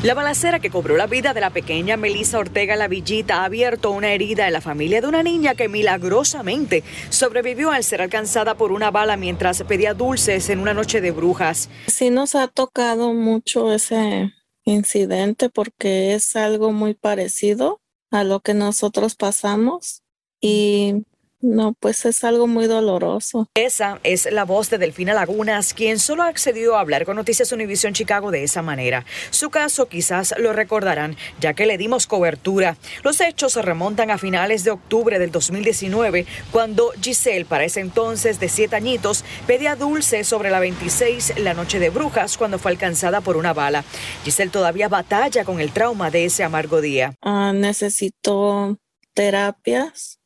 La 0.05 0.13
balacera 0.13 0.59
que 0.59 0.69
cobró 0.69 0.97
la 0.97 1.07
vida 1.07 1.33
de 1.33 1.41
la 1.41 1.49
pequeña 1.49 1.97
Melissa 1.97 2.37
Ortega 2.37 2.75
La 2.75 2.87
Villita 2.87 3.37
ha 3.37 3.45
abierto 3.45 3.89
una 3.89 4.13
herida 4.13 4.45
en 4.45 4.53
la 4.53 4.61
familia 4.61 5.01
de 5.01 5.07
una 5.07 5.23
niña 5.23 5.55
que 5.55 5.67
milagrosamente 5.67 6.83
sobrevivió 7.09 7.71
al 7.71 7.83
ser 7.83 8.03
alcanzada 8.03 8.53
por 8.53 8.71
una 8.71 8.91
bala 8.91 9.17
mientras 9.17 9.63
pedía 9.63 9.95
dulces 9.95 10.51
en 10.51 10.59
una 10.59 10.75
noche 10.75 11.01
de 11.01 11.09
brujas. 11.09 11.71
Sí 11.87 12.11
nos 12.11 12.35
ha 12.35 12.47
tocado 12.47 13.13
mucho 13.13 13.73
ese 13.73 14.31
incidente 14.63 15.49
porque 15.49 16.13
es 16.13 16.35
algo 16.35 16.71
muy 16.71 16.93
parecido 16.93 17.81
a 18.11 18.23
lo 18.23 18.41
que 18.41 18.53
nosotros 18.53 19.15
pasamos 19.15 20.03
y 20.39 21.03
no, 21.45 21.73
pues 21.73 22.05
es 22.05 22.23
algo 22.23 22.47
muy 22.47 22.67
doloroso. 22.67 23.47
Esa 23.53 23.99
es 24.03 24.27
la 24.31 24.45
voz 24.45 24.69
de 24.69 24.77
Delfina 24.77 25.13
Lagunas, 25.13 25.73
quien 25.73 25.99
solo 25.99 26.23
accedió 26.23 26.75
a 26.75 26.79
hablar 26.79 27.05
con 27.05 27.15
Noticias 27.15 27.51
Univisión 27.51 27.93
Chicago 27.93 28.31
de 28.31 28.43
esa 28.43 28.61
manera. 28.61 29.05
Su 29.29 29.49
caso 29.49 29.87
quizás 29.87 30.33
lo 30.37 30.53
recordarán, 30.53 31.15
ya 31.39 31.53
que 31.53 31.65
le 31.65 31.77
dimos 31.77 32.07
cobertura. 32.07 32.77
Los 33.03 33.21
hechos 33.21 33.53
se 33.53 33.61
remontan 33.61 34.11
a 34.11 34.17
finales 34.17 34.63
de 34.63 34.71
octubre 34.71 35.19
del 35.19 35.31
2019, 35.31 36.25
cuando 36.51 36.91
Giselle, 37.01 37.45
para 37.45 37.65
ese 37.65 37.79
entonces 37.79 38.39
de 38.39 38.49
siete 38.49 38.75
añitos, 38.75 39.23
pedía 39.45 39.75
dulce 39.75 40.23
sobre 40.23 40.49
la 40.49 40.59
26 40.59 41.39
la 41.39 41.53
noche 41.53 41.79
de 41.79 41.89
brujas 41.89 42.37
cuando 42.37 42.57
fue 42.57 42.71
alcanzada 42.71 43.21
por 43.21 43.37
una 43.37 43.53
bala. 43.53 43.83
Giselle 44.23 44.51
todavía 44.51 44.89
batalla 44.89 45.45
con 45.45 45.59
el 45.59 45.71
trauma 45.71 46.09
de 46.09 46.25
ese 46.25 46.43
amargo 46.43 46.81
día. 46.81 47.13
Ah, 47.21 47.53
necesito 47.53 48.79
terapias 49.13 50.19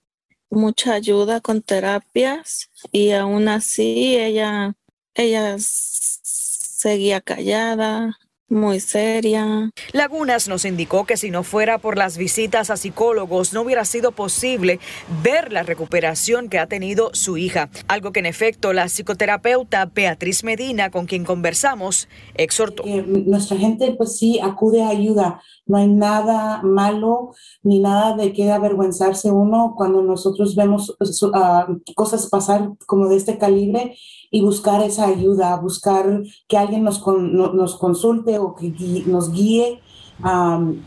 mucha 0.49 0.93
ayuda 0.93 1.41
con 1.41 1.61
terapias 1.61 2.69
y 2.91 3.11
aún 3.11 3.47
así 3.47 4.17
ella, 4.17 4.75
ella 5.13 5.55
seguía 5.59 7.21
callada, 7.21 8.17
muy 8.49 8.79
seria. 8.79 9.71
Lagunas 9.91 10.47
nos 10.47 10.65
indicó 10.65 11.05
que 11.05 11.17
si 11.17 11.29
no 11.29 11.43
fuera 11.43 11.77
por 11.77 11.97
las 11.97 12.17
visitas 12.17 12.69
a 12.69 12.77
psicólogos 12.77 13.53
no 13.53 13.61
hubiera 13.61 13.85
sido 13.85 14.11
posible 14.11 14.79
ver 15.23 15.53
la 15.53 15.63
recuperación 15.63 16.49
que 16.49 16.57
ha 16.57 16.65
tenido 16.67 17.11
su 17.13 17.37
hija, 17.37 17.69
algo 17.87 18.11
que 18.11 18.19
en 18.19 18.25
efecto 18.25 18.73
la 18.73 18.89
psicoterapeuta 18.89 19.85
Beatriz 19.85 20.43
Medina, 20.43 20.89
con 20.89 21.05
quien 21.05 21.25
conversamos, 21.25 22.07
exhortó. 22.35 22.83
Eh, 22.85 23.03
nuestra 23.07 23.57
gente 23.57 23.91
pues 23.91 24.17
sí 24.17 24.39
acude 24.41 24.83
a 24.83 24.89
ayuda, 24.89 25.41
no 25.69 25.77
hay 25.77 25.87
nada 25.87 26.61
malo 26.63 27.31
ni 27.63 27.79
nada 27.79 28.15
de 28.17 28.33
qué 28.33 28.51
avergüenzarse 28.51 29.31
uno 29.31 29.75
cuando 29.77 30.01
nosotros 30.01 30.55
vemos 30.55 30.89
uh, 30.99 31.93
cosas 31.95 32.27
pasar 32.27 32.71
como 32.87 33.07
de 33.07 33.17
este 33.17 33.37
calibre 33.37 33.95
y 34.31 34.41
buscar 34.41 34.81
esa 34.81 35.07
ayuda, 35.07 35.55
buscar 35.57 36.23
que 36.47 36.57
alguien 36.57 36.83
nos, 36.83 37.05
nos 37.05 37.75
consulte 37.75 38.39
o 38.39 38.55
que 38.55 38.73
nos 39.05 39.31
guíe 39.31 39.79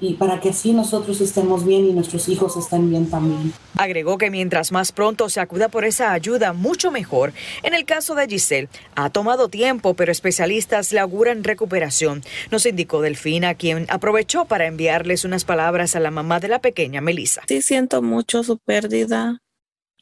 y 0.01 0.15
para 0.15 0.41
que 0.41 0.51
así 0.51 0.73
nosotros 0.73 1.21
estemos 1.21 1.65
bien 1.65 1.87
y 1.87 1.93
nuestros 1.93 2.29
hijos 2.29 2.57
estén 2.57 2.91
bien 2.91 3.09
también. 3.09 3.53
Agregó 3.77 4.19
que 4.19 4.31
mientras 4.31 4.73
más 4.73 4.93
pronto 4.93 5.29
se 5.31 5.41
acuda 5.41 5.69
por 5.69 5.85
esa 5.85 6.13
ayuda, 6.13 6.53
mucho 6.53 6.91
mejor. 6.91 7.33
En 7.63 7.73
el 7.73 7.87
caso 7.87 8.15
de 8.15 8.27
Giselle, 8.27 8.69
ha 8.95 9.11
tomado 9.11 9.49
tiempo, 9.49 9.95
pero 9.95 10.13
especialistas 10.13 10.93
le 10.93 11.01
auguran 11.01 11.45
recuperación. 11.45 12.23
Nos 12.51 12.67
indicó 12.67 13.01
Delfina, 13.01 13.55
quien 13.55 13.87
aprovechó 13.89 14.45
para 14.45 14.67
enviarles 14.67 15.25
unas 15.25 15.45
palabras 15.45 15.97
a 15.97 16.01
la 16.01 16.11
mamá 16.11 16.39
de 16.39 16.49
la 16.49 16.61
pequeña 16.61 17.01
Melissa. 17.01 17.43
Sí, 17.49 17.63
siento 17.63 18.03
mucho 18.03 18.45
su 18.45 18.59
pérdida 18.59 19.41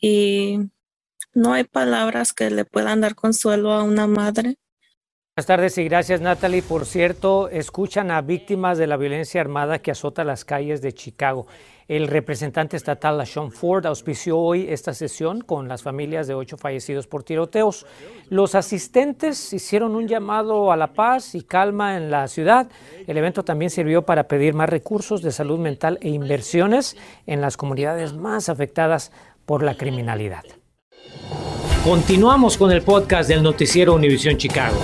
y 0.01 0.59
no 1.35 1.53
hay 1.53 1.65
palabras 1.65 2.33
que 2.33 2.51
le 2.51 2.65
puedan 2.65 3.01
dar 3.01 3.15
consuelo 3.15 3.73
a 3.73 3.85
una 3.85 4.07
madre. 4.07 4.57
Buenas 5.41 5.57
tardes 5.57 5.79
y 5.79 5.85
gracias 5.85 6.21
Natalie. 6.21 6.61
Por 6.61 6.85
cierto, 6.85 7.49
escuchan 7.49 8.11
a 8.11 8.21
víctimas 8.21 8.77
de 8.77 8.87
la 8.87 8.99
violencia 8.99 9.41
armada 9.41 9.79
que 9.79 9.91
azota 9.91 10.23
las 10.23 10.45
calles 10.45 10.83
de 10.83 10.93
Chicago. 10.93 11.47
El 11.89 12.09
representante 12.09 12.77
estatal 12.77 13.27
Sean 13.27 13.51
Ford 13.51 13.87
auspició 13.87 14.37
hoy 14.37 14.67
esta 14.69 14.93
sesión 14.93 15.41
con 15.41 15.67
las 15.67 15.83
familias 15.83 16.27
de 16.27 16.35
ocho 16.35 16.59
fallecidos 16.59 17.07
por 17.07 17.23
tiroteos. 17.23 17.87
Los 18.29 18.55
asistentes 18.55 19.55
hicieron 19.55 19.97
un 19.97 20.09
llamado 20.09 20.73
a 20.73 20.77
la 20.77 20.93
paz 20.93 21.35
y 21.35 21.41
calma 21.41 21.97
en 21.97 22.11
la 22.11 22.29
ciudad. 22.29 22.69
El 23.07 23.17
evento 23.17 23.43
también 23.43 23.71
sirvió 23.71 24.05
para 24.05 24.29
pedir 24.29 24.53
más 24.53 24.69
recursos 24.69 25.23
de 25.23 25.33
salud 25.33 25.59
mental 25.59 25.99
e 26.03 26.11
inversiones 26.11 26.99
en 27.27 27.41
las 27.41 27.57
comunidades 27.57 28.13
más 28.13 28.51
afectadas 28.51 29.11
por 29.47 29.63
la 29.63 29.75
criminalidad. 29.75 30.45
Continuamos 31.83 32.59
con 32.59 32.71
el 32.73 32.83
podcast 32.83 33.27
del 33.27 33.43
noticiero 33.43 33.95
Univisión 33.95 34.37
Chicago. 34.37 34.77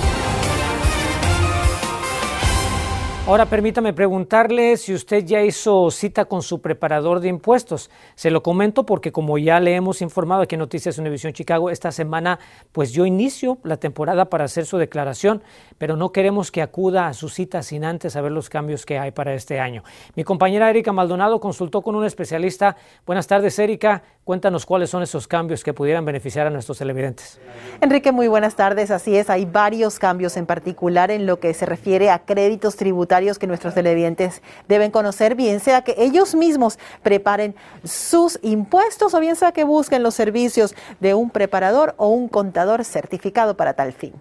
Ahora 3.26 3.46
permítame 3.46 3.92
preguntarle 3.92 4.76
si 4.76 4.94
usted 4.94 5.24
ya 5.24 5.42
hizo 5.42 5.90
cita 5.90 6.26
con 6.26 6.42
su 6.42 6.60
preparador 6.60 7.18
de 7.18 7.26
impuestos. 7.26 7.90
Se 8.14 8.30
lo 8.30 8.40
comento 8.40 8.86
porque 8.86 9.10
como 9.10 9.36
ya 9.36 9.58
le 9.58 9.74
hemos 9.74 10.00
informado 10.00 10.42
aquí 10.42 10.54
en 10.54 10.60
Noticias 10.60 10.96
Univisión 10.96 11.32
Chicago, 11.32 11.68
esta 11.68 11.90
semana 11.90 12.38
pues 12.70 12.92
yo 12.92 13.04
inicio 13.04 13.58
la 13.64 13.78
temporada 13.78 14.26
para 14.26 14.44
hacer 14.44 14.64
su 14.64 14.78
declaración, 14.78 15.42
pero 15.76 15.96
no 15.96 16.12
queremos 16.12 16.52
que 16.52 16.62
acuda 16.62 17.08
a 17.08 17.14
su 17.14 17.28
cita 17.28 17.64
sin 17.64 17.84
antes 17.84 18.12
saber 18.12 18.30
los 18.30 18.48
cambios 18.48 18.86
que 18.86 18.96
hay 18.96 19.10
para 19.10 19.34
este 19.34 19.58
año. 19.58 19.82
Mi 20.14 20.22
compañera 20.22 20.70
Erika 20.70 20.92
Maldonado 20.92 21.40
consultó 21.40 21.82
con 21.82 21.96
un 21.96 22.04
especialista. 22.04 22.76
Buenas 23.04 23.26
tardes, 23.26 23.58
Erika. 23.58 24.04
Cuéntanos 24.22 24.64
cuáles 24.66 24.90
son 24.90 25.02
esos 25.02 25.26
cambios 25.26 25.64
que 25.64 25.72
pudieran 25.72 26.04
beneficiar 26.04 26.46
a 26.46 26.50
nuestros 26.50 26.78
televidentes. 26.78 27.40
Enrique, 27.80 28.12
muy 28.12 28.28
buenas 28.28 28.54
tardes. 28.54 28.92
Así 28.92 29.16
es, 29.16 29.30
hay 29.30 29.46
varios 29.46 29.98
cambios 29.98 30.36
en 30.36 30.46
particular 30.46 31.10
en 31.10 31.26
lo 31.26 31.40
que 31.40 31.54
se 31.54 31.66
refiere 31.66 32.10
a 32.10 32.20
créditos 32.20 32.76
tributarios 32.76 33.15
que 33.38 33.46
nuestros 33.46 33.74
televidentes 33.74 34.42
deben 34.68 34.90
conocer, 34.90 35.34
bien 35.34 35.58
sea 35.60 35.82
que 35.82 35.94
ellos 35.96 36.34
mismos 36.34 36.78
preparen 37.02 37.54
sus 37.82 38.38
impuestos 38.42 39.14
o 39.14 39.20
bien 39.20 39.36
sea 39.36 39.52
que 39.52 39.64
busquen 39.64 40.02
los 40.02 40.14
servicios 40.14 40.74
de 41.00 41.14
un 41.14 41.30
preparador 41.30 41.94
o 41.96 42.08
un 42.08 42.28
contador 42.28 42.84
certificado 42.84 43.56
para 43.56 43.72
tal 43.72 43.92
fin. 43.92 44.12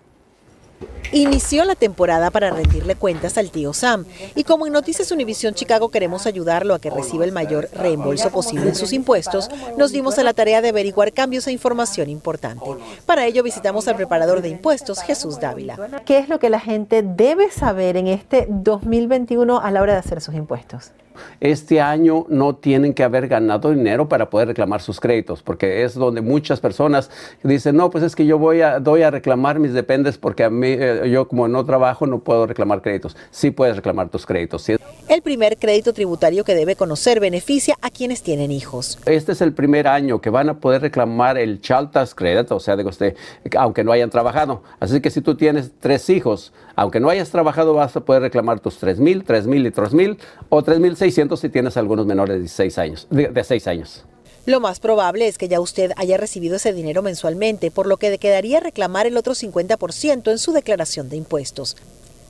Inició 1.11 1.63
la 1.65 1.75
temporada 1.75 2.31
para 2.31 2.49
rendirle 2.49 2.95
cuentas 2.95 3.37
al 3.37 3.51
tío 3.51 3.73
Sam 3.73 4.05
y 4.35 4.43
como 4.43 4.67
en 4.67 4.73
Noticias 4.73 5.11
Univisión 5.11 5.53
Chicago 5.53 5.89
queremos 5.89 6.25
ayudarlo 6.25 6.73
a 6.73 6.79
que 6.79 6.89
reciba 6.89 7.23
el 7.23 7.31
mayor 7.31 7.69
reembolso 7.73 8.31
posible 8.31 8.69
en 8.69 8.75
sus 8.75 8.91
impuestos, 8.91 9.49
nos 9.77 9.91
dimos 9.91 10.17
a 10.17 10.23
la 10.23 10.33
tarea 10.33 10.61
de 10.61 10.69
averiguar 10.69 11.13
cambios 11.13 11.47
e 11.47 11.51
información 11.51 12.09
importante. 12.09 12.65
Para 13.05 13.25
ello 13.25 13.43
visitamos 13.43 13.87
al 13.87 13.95
preparador 13.95 14.41
de 14.41 14.49
impuestos, 14.49 15.01
Jesús 15.01 15.39
Dávila. 15.39 16.01
¿Qué 16.05 16.17
es 16.17 16.27
lo 16.27 16.39
que 16.39 16.49
la 16.49 16.59
gente 16.59 17.01
debe 17.03 17.51
saber 17.51 17.97
en 17.97 18.07
este 18.07 18.47
2021 18.49 19.59
a 19.59 19.71
la 19.71 19.81
hora 19.81 19.93
de 19.93 19.99
hacer 19.99 20.21
sus 20.21 20.35
impuestos? 20.35 20.91
Este 21.39 21.81
año 21.81 22.25
no 22.29 22.55
tienen 22.55 22.93
que 22.93 23.03
haber 23.03 23.27
ganado 23.27 23.71
dinero 23.71 24.09
para 24.09 24.29
poder 24.29 24.49
reclamar 24.49 24.81
sus 24.81 24.99
créditos, 24.99 25.41
porque 25.41 25.83
es 25.83 25.95
donde 25.95 26.21
muchas 26.21 26.59
personas 26.59 27.09
dicen, 27.43 27.75
no, 27.75 27.89
pues 27.89 28.03
es 28.03 28.15
que 28.15 28.25
yo 28.25 28.37
voy 28.37 28.61
a, 28.61 28.79
doy 28.79 29.03
a 29.03 29.11
reclamar 29.11 29.59
mis 29.59 29.73
dependes 29.73 30.17
porque 30.17 30.43
a 30.43 30.49
mí, 30.49 30.67
eh, 30.69 31.09
yo 31.11 31.27
como 31.27 31.47
no 31.47 31.65
trabajo 31.65 32.07
no 32.07 32.19
puedo 32.19 32.47
reclamar 32.47 32.81
créditos. 32.81 33.15
Sí 33.31 33.51
puedes 33.51 33.75
reclamar 33.75 34.09
tus 34.09 34.25
créditos. 34.25 34.65
El 35.07 35.21
primer 35.21 35.57
crédito 35.57 35.93
tributario 35.93 36.43
que 36.43 36.55
debe 36.55 36.75
conocer 36.75 37.19
beneficia 37.19 37.75
a 37.81 37.89
quienes 37.89 38.23
tienen 38.23 38.51
hijos. 38.51 38.97
Este 39.05 39.33
es 39.33 39.41
el 39.41 39.53
primer 39.53 39.87
año 39.87 40.19
que 40.19 40.29
van 40.29 40.49
a 40.49 40.59
poder 40.59 40.81
reclamar 40.81 41.37
el 41.37 41.61
Child 41.61 41.91
Tax 41.91 42.15
Credit, 42.15 42.51
o 42.51 42.59
sea, 42.59 42.75
de 42.75 42.83
usted, 42.83 43.15
aunque 43.57 43.83
no 43.83 43.91
hayan 43.91 44.09
trabajado. 44.09 44.63
Así 44.79 45.01
que 45.01 45.09
si 45.09 45.21
tú 45.21 45.35
tienes 45.35 45.71
tres 45.79 46.09
hijos, 46.09 46.53
aunque 46.75 46.99
no 46.99 47.09
hayas 47.09 47.29
trabajado, 47.29 47.73
vas 47.73 47.95
a 47.95 48.01
poder 48.01 48.21
reclamar 48.21 48.59
tus 48.59 48.77
3 48.77 48.99
mil, 48.99 49.23
3 49.23 49.47
mil 49.47 49.65
y 49.65 49.71
3 49.71 49.93
mil 49.93 50.17
o 50.49 50.63
3 50.63 50.79
mil 50.79 50.95
600 50.95 51.39
si 51.39 51.49
tienes 51.49 51.77
algunos 51.77 52.05
menores 52.05 52.35
de 52.35 52.39
16 52.41 52.77
años, 52.77 53.07
de, 53.09 53.43
6 53.43 53.67
años. 53.67 54.05
Lo 54.45 54.59
más 54.59 54.79
probable 54.79 55.27
es 55.27 55.39
que 55.39 55.47
ya 55.47 55.59
usted 55.59 55.91
haya 55.95 56.17
recibido 56.17 56.57
ese 56.57 56.71
dinero 56.71 57.01
mensualmente, 57.01 57.71
por 57.71 57.87
lo 57.87 57.97
que 57.97 58.15
quedaría 58.19 58.59
reclamar 58.59 59.07
el 59.07 59.17
otro 59.17 59.33
50% 59.33 60.29
en 60.29 60.37
su 60.37 60.51
declaración 60.51 61.09
de 61.09 61.17
impuestos. 61.17 61.77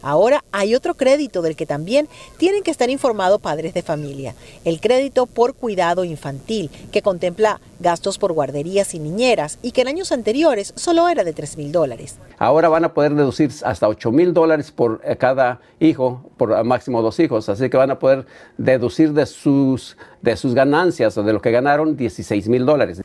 Ahora 0.06 0.44
hay 0.52 0.76
otro 0.76 0.94
crédito 0.94 1.42
del 1.42 1.56
que 1.56 1.66
también 1.66 2.08
tienen 2.38 2.62
que 2.62 2.70
estar 2.70 2.92
informados 2.92 3.42
padres 3.42 3.74
de 3.74 3.82
familia, 3.82 4.36
el 4.64 4.80
crédito 4.80 5.26
por 5.26 5.56
cuidado 5.56 6.04
infantil, 6.04 6.70
que 6.92 7.02
contempla 7.02 7.60
gastos 7.80 8.20
por 8.20 8.32
guarderías 8.32 8.94
y 8.94 9.00
niñeras 9.00 9.58
y 9.64 9.72
que 9.72 9.82
en 9.82 9.88
años 9.88 10.12
anteriores 10.12 10.74
solo 10.76 11.10
era 11.10 11.24
de 11.24 11.34
3 11.34 11.58
mil 11.58 11.72
dólares. 11.72 12.20
Ahora 12.38 12.70
van 12.70 12.86
a 12.86 12.94
poder 12.94 13.16
deducir 13.16 13.50
hasta 13.64 13.88
8 13.88 14.12
mil 14.12 14.32
dólares 14.32 14.72
por 14.72 15.02
eh, 15.04 15.16
cada 15.16 15.60
hijo, 15.80 16.22
por 16.38 16.64
máximo 16.64 17.02
dos 17.02 17.20
hijos, 17.20 17.50
así 17.50 17.68
que 17.72 17.78
van 17.78 17.90
a 17.90 17.98
poder 17.98 18.28
deducir 18.60 19.12
de 19.12 19.26
sus, 19.26 19.98
de 20.22 20.38
sus 20.38 20.54
ganancias 20.54 21.18
o 21.18 21.24
de 21.24 21.34
lo 21.34 21.42
que 21.42 21.50
ganaron 21.50 21.98
16 21.98 22.48
mil 22.48 22.64
dólares. 22.64 23.02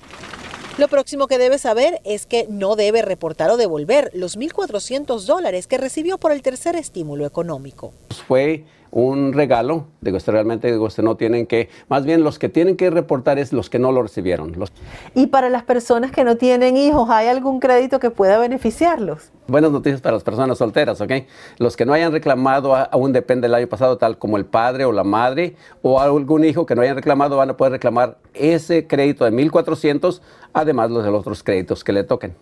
Lo 0.80 0.88
próximo 0.88 1.26
que 1.26 1.36
debe 1.36 1.58
saber 1.58 2.00
es 2.04 2.24
que 2.24 2.46
no 2.48 2.74
debe 2.74 3.02
reportar 3.02 3.50
o 3.50 3.58
devolver 3.58 4.10
los 4.14 4.38
1.400 4.38 5.26
dólares 5.26 5.66
que 5.66 5.76
recibió 5.76 6.16
por 6.16 6.32
el 6.32 6.40
tercer 6.40 6.74
estímulo 6.74 7.26
económico. 7.26 7.92
Fue 8.26 8.64
un 8.90 9.32
regalo, 9.32 9.86
digo, 10.00 10.16
usted 10.16 10.32
realmente 10.32 10.70
digo, 10.70 10.84
usted 10.86 11.02
no 11.02 11.16
tienen 11.16 11.46
que, 11.46 11.68
más 11.88 12.04
bien 12.04 12.24
los 12.24 12.38
que 12.38 12.48
tienen 12.48 12.76
que 12.76 12.90
reportar 12.90 13.38
es 13.38 13.52
los 13.52 13.70
que 13.70 13.78
no 13.78 13.92
lo 13.92 14.02
recibieron. 14.02 14.54
Y 15.14 15.28
para 15.28 15.48
las 15.48 15.62
personas 15.62 16.10
que 16.10 16.24
no 16.24 16.36
tienen 16.36 16.76
hijos, 16.76 17.08
¿hay 17.10 17.28
algún 17.28 17.60
crédito 17.60 18.00
que 18.00 18.10
pueda 18.10 18.38
beneficiarlos? 18.38 19.30
Buenas 19.46 19.70
noticias 19.70 20.00
para 20.00 20.14
las 20.14 20.24
personas 20.24 20.58
solteras, 20.58 21.00
¿ok? 21.00 21.12
Los 21.58 21.76
que 21.76 21.84
no 21.84 21.92
hayan 21.92 22.12
reclamado 22.12 22.76
aún 22.76 23.12
depende 23.12 23.46
del 23.48 23.54
año 23.54 23.68
pasado, 23.68 23.98
tal 23.98 24.18
como 24.18 24.36
el 24.36 24.44
padre 24.44 24.84
o 24.84 24.92
la 24.92 25.04
madre 25.04 25.56
o 25.82 26.00
algún 26.00 26.44
hijo 26.44 26.66
que 26.66 26.74
no 26.74 26.82
hayan 26.82 26.96
reclamado 26.96 27.36
van 27.36 27.50
a 27.50 27.56
poder 27.56 27.72
reclamar 27.72 28.18
ese 28.34 28.86
crédito 28.86 29.24
de 29.24 29.32
1.400, 29.32 30.20
además 30.52 30.90
los 30.90 31.04
de 31.04 31.10
los 31.10 31.20
otros 31.20 31.42
créditos 31.42 31.84
que 31.84 31.92
le 31.92 32.04
toquen. 32.04 32.34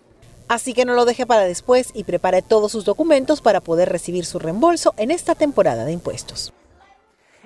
Así 0.49 0.73
que 0.73 0.83
no 0.83 0.95
lo 0.95 1.05
deje 1.05 1.27
para 1.27 1.43
después 1.43 1.91
y 1.93 2.03
prepare 2.03 2.41
todos 2.41 2.71
sus 2.71 2.83
documentos 2.83 3.39
para 3.39 3.61
poder 3.61 3.87
recibir 3.87 4.25
su 4.25 4.39
reembolso 4.39 4.95
en 4.97 5.11
esta 5.11 5.35
temporada 5.35 5.85
de 5.85 5.91
impuestos. 5.91 6.51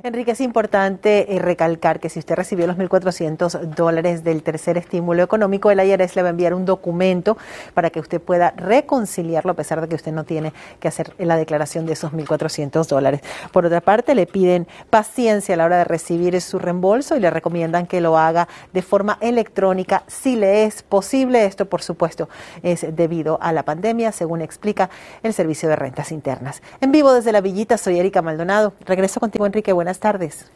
Enrique, 0.01 0.31
es 0.31 0.41
importante 0.41 1.35
eh, 1.35 1.39
recalcar 1.39 1.99
que 1.99 2.09
si 2.09 2.17
usted 2.17 2.35
recibió 2.35 2.65
los 2.65 2.77
1.400 2.77 3.61
dólares 3.75 4.23
del 4.23 4.41
tercer 4.41 4.75
estímulo 4.75 5.21
económico, 5.21 5.69
el 5.69 5.79
IRS 5.79 6.15
le 6.15 6.23
va 6.23 6.29
a 6.29 6.31
enviar 6.31 6.55
un 6.55 6.65
documento 6.65 7.37
para 7.75 7.91
que 7.91 7.99
usted 7.99 8.19
pueda 8.19 8.51
reconciliarlo 8.57 9.51
a 9.51 9.55
pesar 9.55 9.81
de 9.81 9.87
que 9.87 9.93
usted 9.93 10.11
no 10.11 10.23
tiene 10.23 10.51
que 10.79 10.87
hacer 10.87 11.13
la 11.19 11.37
declaración 11.37 11.85
de 11.85 11.93
esos 11.93 12.11
1.400 12.11 12.87
dólares. 12.87 13.21
Por 13.51 13.67
otra 13.67 13.81
parte, 13.81 14.15
le 14.15 14.25
piden 14.25 14.67
paciencia 14.89 15.53
a 15.53 15.57
la 15.57 15.65
hora 15.65 15.77
de 15.77 15.83
recibir 15.83 16.41
su 16.41 16.57
reembolso 16.57 17.15
y 17.15 17.19
le 17.19 17.29
recomiendan 17.29 17.85
que 17.85 18.01
lo 18.01 18.17
haga 18.17 18.47
de 18.73 18.81
forma 18.81 19.19
electrónica 19.21 20.03
si 20.07 20.35
le 20.35 20.65
es 20.65 20.81
posible. 20.81 21.45
Esto, 21.45 21.65
por 21.67 21.83
supuesto, 21.83 22.29
es 22.63 22.83
debido 22.95 23.37
a 23.41 23.53
la 23.53 23.61
pandemia, 23.61 24.11
según 24.11 24.41
explica 24.41 24.89
el 25.21 25.33
Servicio 25.33 25.69
de 25.69 25.75
Rentas 25.75 26.11
Internas. 26.11 26.63
En 26.81 26.91
vivo 26.91 27.13
desde 27.13 27.31
la 27.31 27.41
Villita, 27.41 27.77
soy 27.77 27.99
Erika 27.99 28.23
Maldonado. 28.23 28.73
Regreso 28.85 29.19
contigo, 29.19 29.45
Enrique. 29.45 29.71
Buenas 29.83 29.99
tardes. 29.99 30.49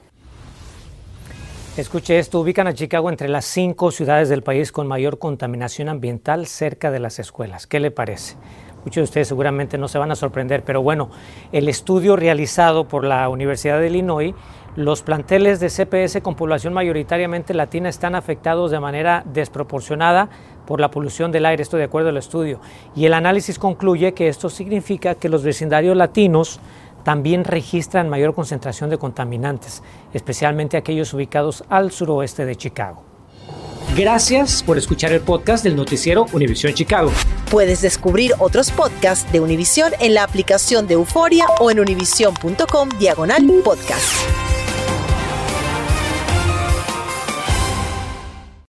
Escuche 1.76 2.18
esto, 2.18 2.40
ubican 2.40 2.66
a 2.68 2.74
Chicago 2.74 3.10
entre 3.10 3.28
las 3.28 3.44
cinco 3.44 3.92
ciudades 3.92 4.30
del 4.30 4.42
país 4.42 4.72
con 4.72 4.88
mayor 4.88 5.20
contaminación 5.20 5.90
ambiental 5.90 6.48
cerca 6.48 6.92
de 6.92 7.00
las 7.00 7.20
escuelas. 7.20 7.68
¿Qué 7.68 7.82
le 7.82 7.92
parece? 7.92 8.38
Muchos 8.86 9.02
de 9.02 9.04
ustedes 9.04 9.28
seguramente 9.28 9.78
no 9.78 9.90
se 9.90 9.98
van 9.98 10.12
a 10.12 10.16
sorprender, 10.16 10.64
pero 10.64 10.82
bueno, 10.82 11.10
el 11.52 11.68
estudio 11.68 12.16
realizado 12.16 12.88
por 12.88 13.04
la 13.04 13.28
Universidad 13.28 13.82
de 13.82 13.88
Illinois, 13.88 14.34
los 14.78 15.02
planteles 15.02 15.60
de 15.60 15.68
CPS 15.68 16.22
con 16.22 16.36
población 16.36 16.72
mayoritariamente 16.72 17.54
latina 17.54 17.90
están 17.90 18.16
afectados 18.16 18.72
de 18.72 18.80
manera 18.80 19.24
desproporcionada 19.26 20.30
por 20.66 20.80
la 20.80 20.90
polución 20.90 21.34
del 21.34 21.48
aire, 21.48 21.64
esto 21.64 21.76
de 21.76 21.84
acuerdo 21.84 22.10
al 22.10 22.18
estudio. 22.18 22.62
Y 22.96 23.06
el 23.06 23.14
análisis 23.14 23.60
concluye 23.60 24.14
que 24.14 24.30
esto 24.30 24.50
significa 24.50 25.16
que 25.16 25.28
los 25.28 25.44
vecindarios 25.44 25.98
latinos 25.98 26.62
también 27.08 27.46
registran 27.46 28.10
mayor 28.10 28.36
concentración 28.36 28.90
de 28.90 28.98
contaminantes, 28.98 29.82
especialmente 30.14 30.76
aquellos 30.76 31.14
ubicados 31.14 31.64
al 31.70 31.94
suroeste 31.94 32.44
de 32.46 32.58
Chicago. 32.58 33.02
Gracias 33.96 34.62
por 34.62 34.78
escuchar 34.78 35.14
el 35.14 35.22
podcast 35.22 35.64
del 35.64 35.78
noticiero 35.78 36.26
Univisión 36.34 36.74
Chicago. 36.74 37.10
Puedes 37.50 37.82
descubrir 37.82 38.34
otros 38.40 38.72
podcasts 38.72 39.32
de 39.32 39.40
Univisión 39.40 39.94
en 40.02 40.16
la 40.16 40.24
aplicación 40.24 40.86
de 40.86 40.96
Euforia 40.96 41.46
o 41.62 41.72
en 41.72 41.80
univision.com 41.80 42.90
diagonal 43.00 43.42
podcast. 43.64 44.57